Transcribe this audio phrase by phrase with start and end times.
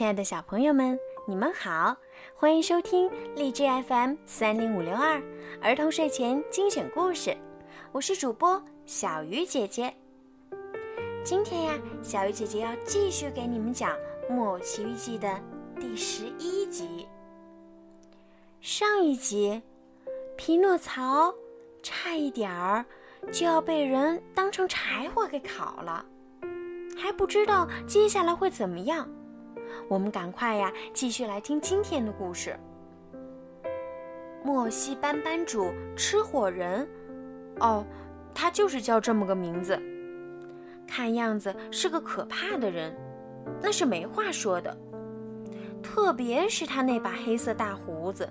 [0.00, 1.94] 亲爱的小朋友们，你们好，
[2.34, 5.22] 欢迎收听荔枝 FM 三零五六二
[5.60, 7.36] 儿童睡前精选故事，
[7.92, 9.94] 我是主播小鱼姐姐。
[11.22, 13.94] 今天呀，小鱼姐姐要继续给你们讲
[14.32, 15.38] 《木偶奇遇记》的
[15.78, 17.06] 第十一集。
[18.62, 19.60] 上一集，
[20.34, 21.34] 匹诺曹
[21.82, 22.82] 差一点儿
[23.30, 26.02] 就要被人当成柴火给烤了，
[26.96, 29.06] 还不知道接下来会怎么样。
[29.88, 32.58] 我们赶快呀，继续来听今天的故事。
[34.42, 36.88] 莫西班班主吃火人，
[37.58, 37.84] 哦，
[38.34, 39.80] 他就是叫这么个名字。
[40.86, 42.96] 看样子是个可怕的人，
[43.60, 44.76] 那是没话说的。
[45.82, 48.28] 特别是他那把黑色大胡子，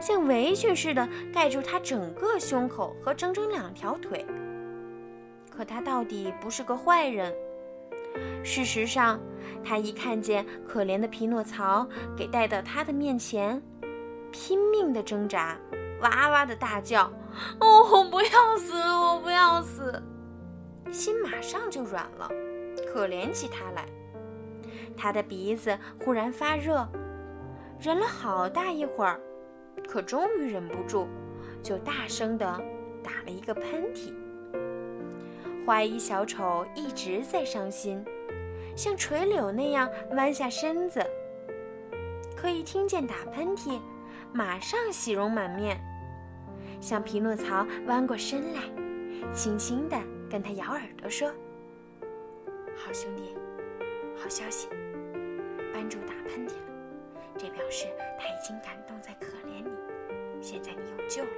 [0.00, 4.24] 像围裙似的盖住他整个胸口和整整两条腿。
[5.50, 7.32] 可他到底不是个坏人。
[8.42, 9.20] 事实上，
[9.64, 13.62] 他一看见可怜的匹诺曹给带到他的面前，
[14.30, 15.56] 拼命的挣扎，
[16.00, 17.12] 哇哇的大叫
[17.60, 20.02] ：“哦，我不要死，我不要死！”
[20.90, 22.28] 心马上就软了，
[22.92, 23.86] 可怜起他来。
[24.96, 26.86] 他的鼻子忽然发热，
[27.80, 29.18] 忍了好大一会儿，
[29.88, 31.08] 可终于忍不住，
[31.62, 32.46] 就大声的
[33.02, 34.12] 打了一个喷嚏。
[35.64, 38.04] 花衣小丑一直在伤心，
[38.76, 41.00] 像垂柳那样弯下身子。
[42.36, 43.80] 可一听见打喷嚏，
[44.32, 45.78] 马上喜容满面，
[46.80, 48.62] 向匹诺曹弯过身来，
[49.32, 49.96] 轻轻地
[50.28, 51.28] 跟他咬耳朵说
[52.74, 53.36] ：“好兄弟，
[54.16, 54.68] 好消息，
[55.72, 57.86] 班主打喷嚏了，这表示
[58.18, 59.70] 他已经感动在可怜你，
[60.42, 61.30] 现在你有救了。”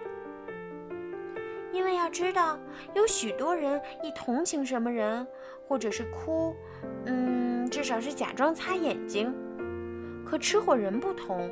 [1.75, 2.57] 因为要知道，
[2.95, 5.27] 有许多人一同情什么人，
[5.67, 6.55] 或者是哭，
[7.07, 9.35] 嗯，至少是假装擦眼睛。
[10.25, 11.51] 可吃火人不同，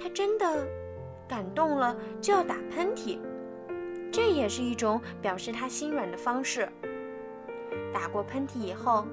[0.00, 0.66] 他真的
[1.28, 3.18] 感动了就要打喷嚏，
[4.10, 6.66] 这也是一种表示他心软的方式。
[7.92, 9.06] 打过喷嚏以后，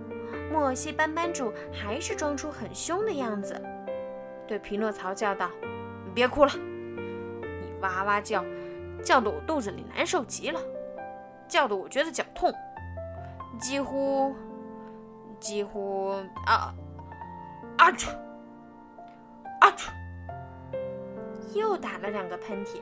[0.53, 3.61] 莫西班班主还是装出很凶的样子，
[4.47, 5.51] 对匹诺曹叫道
[6.07, 8.45] ：“你别哭了，你哇哇叫。”
[9.03, 10.59] 叫得我肚子里难受极了，
[11.47, 12.53] 叫得我觉得脚痛，
[13.59, 14.35] 几乎，
[15.39, 16.11] 几乎
[16.45, 16.73] 啊，
[17.77, 18.09] 啊嚏，
[19.59, 19.89] 啊嚏，
[21.53, 22.79] 又打了两个喷嚏，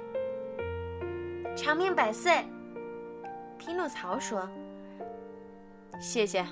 [1.55, 2.45] 长命百岁。
[3.57, 4.47] 匹诺曹说
[5.99, 6.45] ：“谢谢。”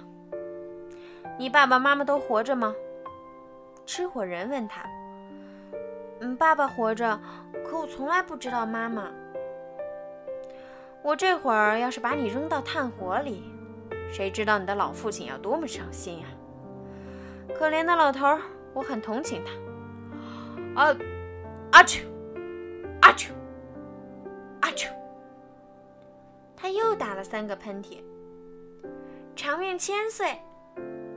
[1.40, 2.74] 你爸爸妈妈都活着吗？
[3.86, 4.82] 吃火人问他。
[6.20, 7.18] 嗯，爸爸活着，
[7.64, 9.10] 可我从来不知道妈妈。
[11.04, 13.44] 我这会儿要是把你扔到炭火里，
[14.12, 16.26] 谁知道你的老父亲要多么伤心呀！
[17.58, 18.38] 可怜的老头，
[18.74, 20.82] 我很同情他。
[20.82, 20.96] 啊，
[21.72, 22.06] 阿秋，
[23.02, 23.34] 阿秋，
[24.62, 24.90] 阿秋！
[26.56, 28.02] 他又打了三个喷嚏。
[29.36, 30.40] 长命千岁，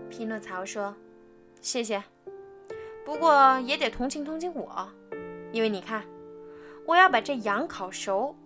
[0.08, 0.94] 匹诺曹说
[1.60, 2.02] ：“谢谢，
[3.04, 4.88] 不过也得同情同情我，
[5.50, 6.04] 因为你看，
[6.86, 8.36] 我要把这羊烤熟。”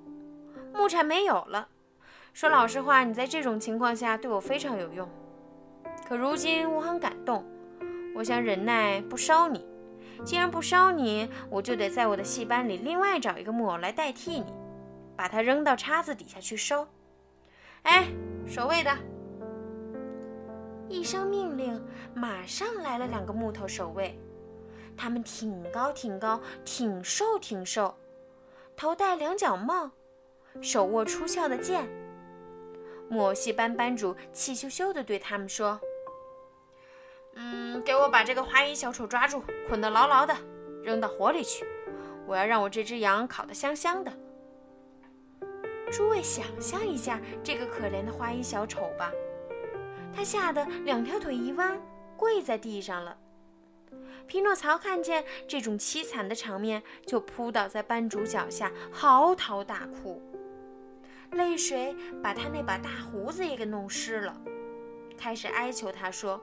[0.74, 1.68] 木柴没有了。
[2.32, 5.08] 说老实话，你在这种情况下对我非常有用。
[6.06, 7.44] 可如今我很感动，
[8.14, 9.64] 我想忍耐不烧你。
[10.24, 14.52] 既然不烧你，我就得在我的戏班里另外找一个木偶来代替你，
[15.16, 16.86] 把它扔到叉子底下去烧。
[17.82, 18.08] 哎，
[18.46, 18.90] 守卫的！
[20.88, 21.80] 一声命令，
[22.14, 24.18] 马上来了两个木头守卫。
[24.96, 27.94] 他们挺高挺高，挺瘦挺瘦，
[28.76, 29.90] 头戴两角帽。
[30.60, 31.88] 手握出鞘的剑，
[33.08, 35.80] 木偶戏班班主气咻咻地对他们说
[37.34, 40.34] ：“嗯，给我把这个花衣小丑抓住，捆得牢牢的，
[40.82, 41.66] 扔到火里去。
[42.26, 44.12] 我要让我这只羊烤得香香的。”
[45.92, 49.12] 诸位想象一下这个可怜的花衣小丑吧，
[50.14, 51.80] 他吓得两条腿一弯，
[52.16, 53.16] 跪在地上了。
[54.26, 60.22] 匹诺曹看见这种凄惨的场面，就扑倒在班主脚下，嚎啕大哭。
[61.34, 64.36] 泪水把他那把大胡子也给弄湿了，
[65.16, 66.40] 开始哀求他说：“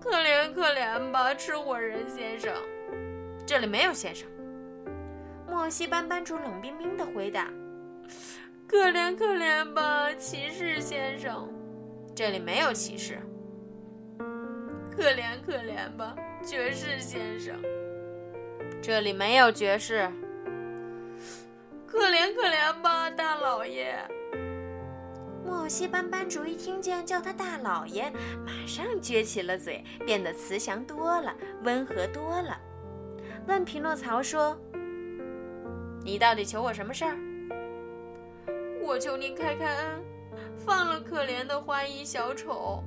[0.00, 2.52] 可怜可怜吧，吃火人先生。”
[3.46, 4.28] 这里没有先生。
[5.46, 7.48] 莫西班班主冷冰冰地回答
[8.66, 11.48] ：“可怜可怜吧，骑士先生。”
[12.14, 13.18] 这里没有骑士。
[14.96, 17.54] 可怜可怜吧，爵士先生。
[18.80, 20.08] 这里没有爵士。
[21.94, 23.96] 可怜可怜吧，大老爷！
[25.44, 28.10] 木偶戏班班主一听见叫他大老爷，
[28.44, 31.32] 马上撅起了嘴，变得慈祥多了，
[31.62, 32.58] 温和多了。
[33.46, 34.58] 问匹诺曹说
[36.04, 37.16] ：“你到底求我什么事儿
[38.82, 40.04] ？”“我求您开开恩，
[40.58, 42.82] 放了可怜的花衣小丑。”“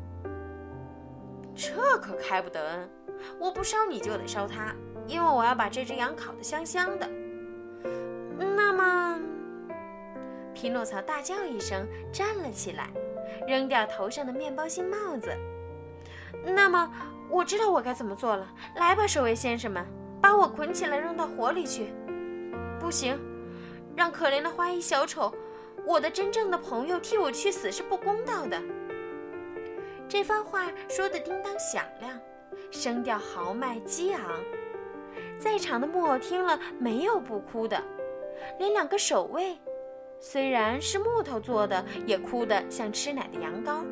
[1.56, 2.90] 这可开不得恩，
[3.40, 4.76] 我不烧你就得烧他，
[5.08, 7.10] 因为我要把这只羊烤得香香的。”
[8.78, 9.20] 那么。
[10.54, 12.90] 匹诺曹大叫一声，站了起来，
[13.48, 15.36] 扔掉头上的面包心帽子。
[16.44, 16.92] 那么，
[17.30, 18.48] 我知道我该怎么做了。
[18.76, 19.84] 来吧，守卫先生们，
[20.22, 21.94] 把我捆起来，扔到火里去。
[22.80, 23.20] 不行，
[23.96, 25.34] 让可怜的花衣小丑，
[25.86, 28.62] 我的真正的朋友，替我去死是不公道的。
[30.08, 32.18] 这番话说得叮当响亮，
[32.72, 34.22] 声调豪迈激昂。
[35.38, 37.80] 在场的木偶听了，没有不哭的，
[38.60, 39.58] 连两个守卫。
[40.20, 43.84] 虽然是木头做的，也哭得像吃奶的羊羔。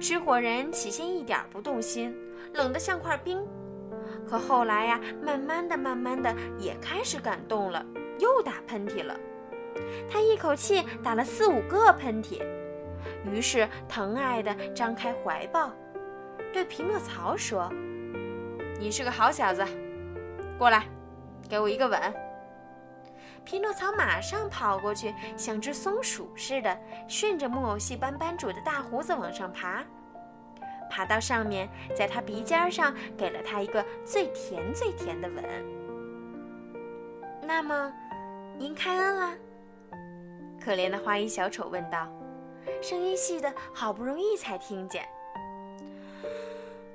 [0.00, 2.12] 吃火人起先一点不动心，
[2.54, 3.46] 冷得像块冰。
[4.28, 7.84] 可后来呀，慢慢的、慢慢的也开始感动了，
[8.18, 9.16] 又打喷嚏了。
[10.10, 12.42] 他一口气打了四五个喷嚏，
[13.24, 15.70] 于是疼爱的张开怀抱，
[16.52, 17.70] 对匹诺曹说
[18.80, 19.64] ：“你是个好小子，
[20.58, 20.84] 过来，
[21.48, 22.00] 给我一个吻。”
[23.44, 26.78] 匹诺曹马上跑过去，像只松鼠似的，
[27.08, 29.84] 顺着木偶戏班班主的大胡子往上爬，
[30.88, 35.44] 爬到上面，在他鼻尖上给了他一个最甜最甜的吻。
[37.42, 37.92] 那么，
[38.56, 39.34] 您开恩了？
[40.64, 42.06] 可怜的花衣小丑问道，
[42.80, 45.04] 声音细的好不容易才听见。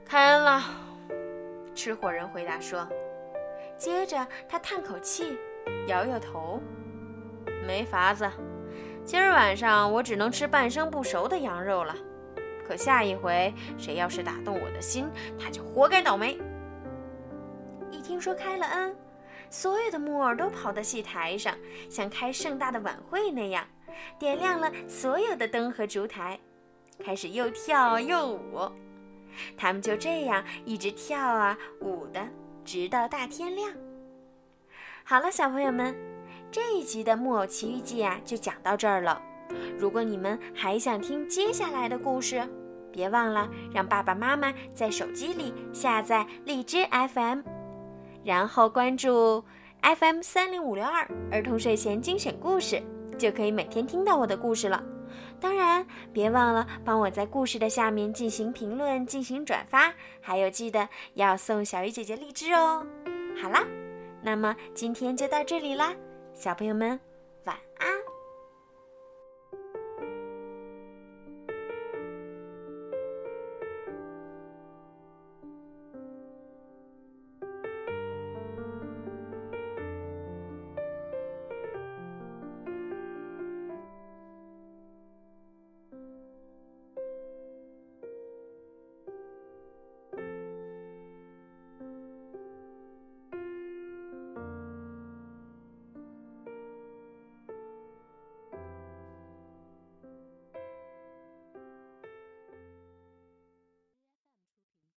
[0.06, 0.64] 开恩了，
[1.76, 2.88] 吃火人回答说。
[3.78, 5.38] 接着他叹口气。
[5.88, 6.62] 摇摇头，
[7.66, 8.30] 没法子，
[9.06, 11.96] 今儿晚上我只能吃半生不熟的羊肉了。
[12.68, 15.10] 可下一回谁要是打动我的心，
[15.40, 16.38] 他就活该倒霉。
[17.90, 18.94] 一听说开了恩，
[19.50, 21.56] 所有的木偶都跑到戏台上，
[21.90, 23.66] 像开盛大的晚会那样，
[24.20, 26.38] 点亮了所有的灯和烛台，
[27.00, 28.70] 开始又跳又舞。
[29.56, 32.28] 他们就这样一直跳啊舞的，
[32.66, 33.72] 直到大天亮。
[35.10, 35.96] 好了，小朋友们，
[36.52, 39.22] 这一集的《木偶奇遇记》啊，就讲到这儿了。
[39.80, 42.46] 如果你们还想听接下来的故事，
[42.92, 47.40] 别忘了让爸爸妈妈在手机里下载荔枝 FM，
[48.26, 49.46] 然后关注
[49.82, 52.84] FM 三零五六二儿童睡前精选故事，
[53.18, 54.84] 就可以每天听到我的故事了。
[55.40, 62.86] 当然，别忘了帮我在故事的下面进行评论、进行转发，还有记得要送小鱼姐姐荔枝哦。
[63.42, 63.64] 好啦。
[64.28, 65.96] 那么今天就到这里啦，
[66.34, 67.07] 小朋友们。